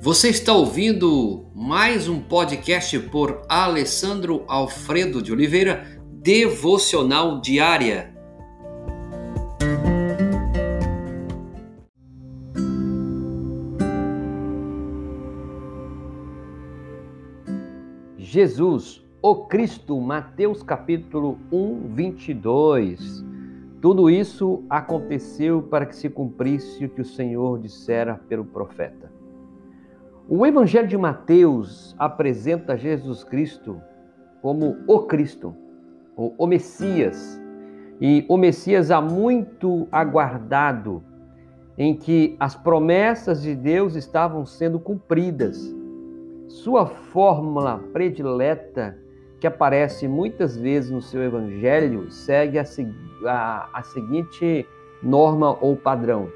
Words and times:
Você 0.00 0.28
está 0.28 0.52
ouvindo 0.52 1.46
mais 1.52 2.08
um 2.08 2.20
podcast 2.20 2.96
por 3.10 3.42
Alessandro 3.48 4.44
Alfredo 4.46 5.20
de 5.20 5.32
Oliveira, 5.32 6.00
Devocional 6.22 7.40
Diária. 7.40 8.14
Jesus, 18.16 19.04
o 19.20 19.46
Cristo, 19.46 20.00
Mateus 20.00 20.62
capítulo 20.62 21.40
1, 21.50 21.92
22. 21.92 23.24
Tudo 23.82 24.08
isso 24.08 24.62
aconteceu 24.70 25.60
para 25.60 25.86
que 25.86 25.96
se 25.96 26.08
cumprisse 26.08 26.84
o 26.84 26.88
que 26.88 27.00
o 27.00 27.04
Senhor 27.04 27.58
dissera 27.58 28.14
pelo 28.28 28.44
profeta. 28.44 29.17
O 30.30 30.44
Evangelho 30.44 30.86
de 30.86 30.98
Mateus 30.98 31.96
apresenta 31.98 32.76
Jesus 32.76 33.24
Cristo 33.24 33.80
como 34.42 34.76
o 34.86 35.06
Cristo, 35.06 35.56
o 36.14 36.46
Messias, 36.46 37.40
e 37.98 38.26
o 38.28 38.36
Messias 38.36 38.90
há 38.90 39.00
muito 39.00 39.88
aguardado, 39.90 41.02
em 41.78 41.96
que 41.96 42.36
as 42.38 42.54
promessas 42.54 43.40
de 43.40 43.54
Deus 43.54 43.96
estavam 43.96 44.44
sendo 44.44 44.78
cumpridas. 44.78 45.74
Sua 46.46 46.84
fórmula 46.84 47.82
predileta, 47.94 48.98
que 49.40 49.46
aparece 49.46 50.06
muitas 50.06 50.58
vezes 50.58 50.90
no 50.90 51.00
seu 51.00 51.22
Evangelho, 51.22 52.10
segue 52.10 52.58
a, 52.58 52.64
a, 53.24 53.78
a 53.78 53.82
seguinte 53.82 54.66
norma 55.02 55.56
ou 55.58 55.74
padrão. 55.74 56.28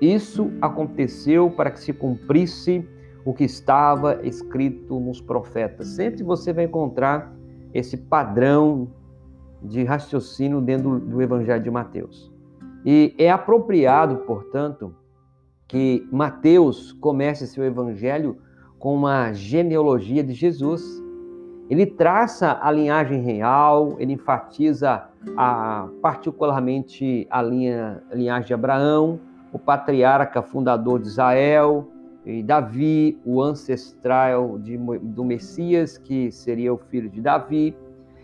Isso 0.00 0.52
aconteceu 0.60 1.50
para 1.50 1.72
que 1.72 1.80
se 1.80 1.92
cumprisse 1.92 2.88
o 3.24 3.32
que 3.32 3.44
estava 3.44 4.20
escrito 4.26 5.00
nos 5.00 5.20
profetas. 5.20 5.88
Sempre 5.88 6.22
você 6.22 6.52
vai 6.52 6.64
encontrar 6.64 7.32
esse 7.72 7.96
padrão 7.96 8.88
de 9.62 9.82
raciocínio 9.82 10.60
dentro 10.60 11.00
do 11.00 11.22
Evangelho 11.22 11.62
de 11.62 11.70
Mateus. 11.70 12.32
E 12.84 13.14
é 13.18 13.30
apropriado, 13.30 14.18
portanto, 14.18 14.94
que 15.66 16.06
Mateus 16.12 16.92
comece 16.92 17.46
seu 17.46 17.64
evangelho 17.64 18.36
com 18.78 18.94
uma 18.94 19.32
genealogia 19.32 20.22
de 20.22 20.34
Jesus. 20.34 20.82
Ele 21.70 21.86
traça 21.86 22.58
a 22.60 22.70
linhagem 22.70 23.22
real, 23.22 23.96
ele 23.98 24.12
enfatiza 24.12 25.08
a, 25.34 25.88
particularmente 26.02 27.26
a, 27.30 27.40
linha, 27.40 28.02
a 28.10 28.14
linhagem 28.14 28.48
de 28.48 28.54
Abraão, 28.54 29.18
o 29.50 29.58
patriarca 29.58 30.42
fundador 30.42 31.00
de 31.00 31.08
Israel, 31.08 31.88
e 32.24 32.42
Davi, 32.42 33.18
o 33.24 33.42
ancestral 33.42 34.58
de, 34.58 34.76
do 34.76 35.24
Messias, 35.24 35.98
que 35.98 36.30
seria 36.32 36.72
o 36.72 36.78
filho 36.78 37.08
de 37.10 37.20
Davi. 37.20 37.76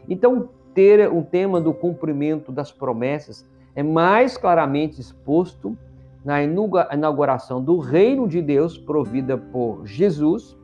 Então, 0.08 0.48
ter 0.74 1.10
um 1.10 1.22
tema 1.22 1.60
do 1.60 1.74
cumprimento 1.74 2.50
das 2.50 2.72
promessas 2.72 3.46
é 3.74 3.82
mais 3.82 4.36
claramente 4.36 5.00
exposto 5.00 5.76
na 6.24 6.42
inauguração 6.42 7.62
do 7.62 7.78
reino 7.78 8.26
de 8.28 8.40
Deus 8.40 8.78
provida 8.78 9.36
por 9.36 9.86
Jesus. 9.86 10.56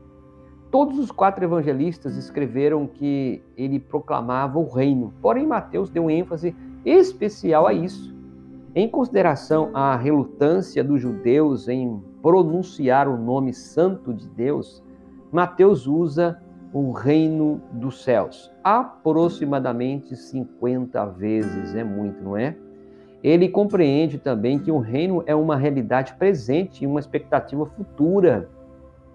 Todos 0.70 0.98
os 0.98 1.10
quatro 1.10 1.44
evangelistas 1.44 2.16
escreveram 2.16 2.86
que 2.86 3.42
ele 3.56 3.78
proclamava 3.78 4.58
o 4.58 4.68
reino, 4.68 5.12
porém 5.22 5.46
Mateus 5.46 5.88
deu 5.90 6.10
ênfase 6.10 6.54
especial 6.84 7.66
a 7.66 7.72
isso. 7.72 8.15
Em 8.78 8.86
consideração 8.86 9.70
à 9.72 9.96
relutância 9.96 10.84
dos 10.84 11.00
judeus 11.00 11.66
em 11.66 11.98
pronunciar 12.20 13.08
o 13.08 13.16
nome 13.16 13.54
santo 13.54 14.12
de 14.12 14.28
Deus, 14.28 14.84
Mateus 15.32 15.86
usa 15.86 16.38
o 16.74 16.92
reino 16.92 17.58
dos 17.72 18.04
céus 18.04 18.52
aproximadamente 18.62 20.14
50 20.14 21.06
vezes, 21.06 21.74
é 21.74 21.82
muito, 21.82 22.22
não 22.22 22.36
é? 22.36 22.54
Ele 23.24 23.48
compreende 23.48 24.18
também 24.18 24.58
que 24.58 24.70
o 24.70 24.78
reino 24.78 25.22
é 25.24 25.34
uma 25.34 25.56
realidade 25.56 26.12
presente 26.16 26.84
e 26.84 26.86
uma 26.86 27.00
expectativa 27.00 27.64
futura. 27.64 28.46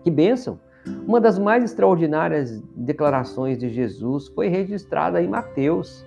Que 0.03 0.09
bênção! 0.09 0.59
Uma 1.05 1.21
das 1.21 1.37
mais 1.37 1.63
extraordinárias 1.63 2.63
declarações 2.75 3.59
de 3.59 3.69
Jesus 3.69 4.27
foi 4.29 4.47
registrada 4.47 5.21
em 5.21 5.27
Mateus 5.27 6.03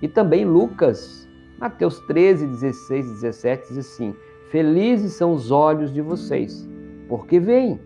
e 0.00 0.08
também 0.08 0.46
Lucas, 0.46 1.25
Mateus 1.58 2.00
13, 2.00 2.46
16 2.46 3.06
e 3.06 3.12
17 3.14 3.68
diz 3.68 3.78
assim: 3.78 4.14
Felizes 4.50 5.14
são 5.14 5.32
os 5.32 5.50
olhos 5.50 5.92
de 5.92 6.02
vocês, 6.02 6.68
porque 7.08 7.40
veem, 7.40 7.80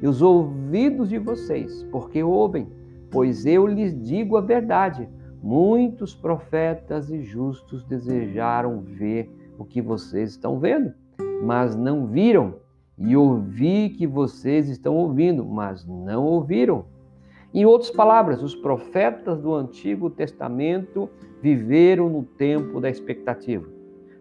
e 0.00 0.06
os 0.06 0.22
ouvidos 0.22 1.10
de 1.10 1.18
vocês, 1.18 1.84
porque 1.92 2.22
ouvem, 2.22 2.66
pois 3.10 3.44
eu 3.44 3.66
lhes 3.66 3.94
digo 4.02 4.36
a 4.36 4.40
verdade. 4.40 5.08
Muitos 5.42 6.14
profetas 6.14 7.10
e 7.10 7.20
justos 7.20 7.84
desejaram 7.84 8.80
ver 8.80 9.30
o 9.58 9.64
que 9.64 9.82
vocês 9.82 10.30
estão 10.30 10.58
vendo, 10.58 10.92
mas 11.42 11.76
não 11.76 12.06
viram, 12.06 12.54
e 12.96 13.16
ouvi 13.16 13.90
que 13.90 14.06
vocês 14.06 14.68
estão 14.68 14.94
ouvindo, 14.96 15.44
mas 15.44 15.86
não 15.86 16.24
ouviram. 16.24 16.86
Em 17.54 17.66
outras 17.66 17.90
palavras, 17.90 18.42
os 18.42 18.54
profetas 18.54 19.38
do 19.38 19.54
Antigo 19.54 20.08
Testamento 20.08 21.10
viveram 21.42 22.08
no 22.08 22.22
tempo 22.22 22.80
da 22.80 22.88
expectativa. 22.88 23.66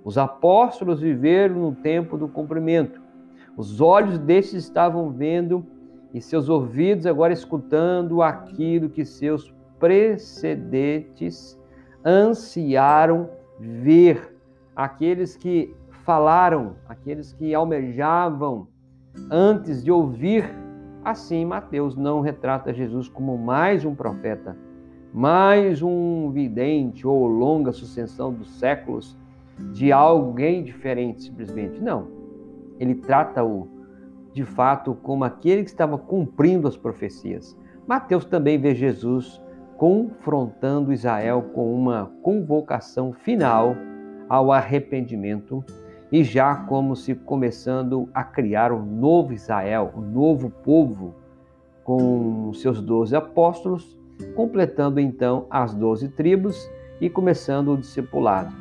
Os 0.03 0.17
apóstolos 0.17 0.99
viveram 0.99 1.55
no 1.55 1.75
tempo 1.75 2.17
do 2.17 2.27
cumprimento. 2.27 2.99
Os 3.55 3.79
olhos 3.79 4.17
destes 4.17 4.65
estavam 4.65 5.11
vendo 5.11 5.65
e 6.13 6.19
seus 6.19 6.49
ouvidos 6.49 7.05
agora 7.05 7.31
escutando 7.31 8.21
aquilo 8.21 8.89
que 8.89 9.05
seus 9.05 9.53
precedentes 9.79 11.57
ansiaram 12.05 13.29
ver. 13.57 14.35
Aqueles 14.75 15.37
que 15.37 15.73
falaram, 16.03 16.75
aqueles 16.87 17.31
que 17.31 17.53
almejavam 17.53 18.67
antes 19.29 19.83
de 19.83 19.91
ouvir 19.91 20.49
Assim, 21.03 21.45
Mateus 21.45 21.95
não 21.95 22.21
retrata 22.21 22.71
Jesus 22.71 23.09
como 23.09 23.35
mais 23.35 23.83
um 23.83 23.95
profeta, 23.95 24.55
mais 25.11 25.81
um 25.81 26.29
vidente 26.29 27.07
ou 27.07 27.25
longa 27.25 27.71
sucessão 27.71 28.31
dos 28.31 28.51
séculos 28.59 29.17
de 29.73 29.91
alguém 29.91 30.63
diferente, 30.63 31.23
simplesmente. 31.23 31.81
Não. 31.81 32.07
Ele 32.79 32.93
trata-o, 32.95 33.67
de 34.31 34.45
fato, 34.45 34.93
como 35.01 35.23
aquele 35.23 35.63
que 35.63 35.71
estava 35.71 35.97
cumprindo 35.97 36.67
as 36.67 36.77
profecias. 36.77 37.57
Mateus 37.87 38.23
também 38.23 38.59
vê 38.59 38.75
Jesus 38.75 39.41
confrontando 39.77 40.93
Israel 40.93 41.49
com 41.53 41.73
uma 41.73 42.11
convocação 42.21 43.11
final 43.11 43.75
ao 44.29 44.51
arrependimento 44.51 45.65
e 46.11 46.23
já 46.23 46.55
como 46.55 46.95
se 46.95 47.15
começando 47.15 48.09
a 48.13 48.23
criar 48.23 48.71
um 48.71 48.85
novo 48.85 49.33
Israel, 49.33 49.93
um 49.95 50.01
novo 50.01 50.49
povo, 50.49 51.15
com 51.83 52.51
seus 52.53 52.81
doze 52.81 53.15
apóstolos, 53.15 53.97
completando 54.35 54.99
então 54.99 55.47
as 55.49 55.73
doze 55.73 56.09
tribos 56.09 56.69
e 56.99 57.09
começando 57.09 57.71
o 57.71 57.77
discipulado. 57.77 58.53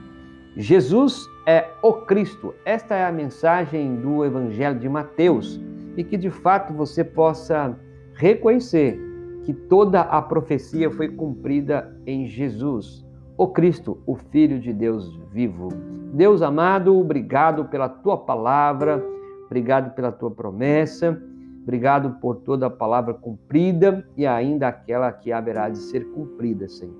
Jesus 0.57 1.27
é 1.47 1.69
o 1.83 1.93
Cristo. 1.93 2.55
Esta 2.65 2.95
é 2.95 3.05
a 3.05 3.13
mensagem 3.13 3.97
do 3.97 4.25
Evangelho 4.25 4.79
de 4.79 4.89
Mateus 4.89 5.61
e 5.97 6.05
que 6.05 6.17
de 6.17 6.31
fato 6.31 6.73
você 6.73 7.05
possa 7.05 7.77
reconhecer 8.15 8.99
que 9.45 9.53
toda 9.53 10.01
a 10.01 10.23
profecia 10.23 10.91
foi 10.91 11.09
cumprida 11.09 11.95
em 12.07 12.27
Jesus 12.27 13.05
o 13.41 13.49
Cristo, 13.49 13.97
o 14.05 14.15
Filho 14.17 14.61
de 14.61 14.71
Deus 14.71 15.19
vivo. 15.33 15.69
Deus 16.13 16.43
amado, 16.43 16.95
obrigado 16.95 17.65
pela 17.65 17.89
tua 17.89 18.19
palavra, 18.19 19.03
obrigado 19.47 19.95
pela 19.95 20.13
tua 20.13 20.31
promessa, 20.31 21.19
obrigado 21.63 22.21
por 22.21 22.37
toda 22.37 22.67
a 22.67 22.71
palavra 22.71 23.15
cumprida 23.15 24.07
e 24.15 24.27
ainda 24.27 24.69
aquela 24.69 25.11
que 25.11 25.33
haverá 25.33 25.71
de 25.71 25.79
ser 25.79 26.05
cumprida, 26.11 26.69
Senhor. 26.69 26.95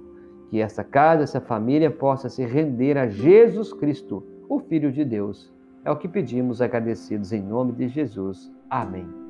Que 0.49 0.63
essa 0.63 0.83
casa, 0.83 1.25
essa 1.25 1.43
família 1.43 1.91
possa 1.91 2.31
se 2.31 2.43
render 2.43 2.97
a 2.97 3.07
Jesus 3.07 3.75
Cristo, 3.75 4.25
o 4.49 4.61
Filho 4.61 4.91
de 4.91 5.05
Deus. 5.05 5.53
É 5.85 5.91
o 5.91 5.97
que 5.97 6.09
pedimos 6.09 6.63
agradecidos 6.63 7.35
em 7.35 7.43
nome 7.43 7.73
de 7.73 7.87
Jesus. 7.87 8.51
Amém. 8.71 9.30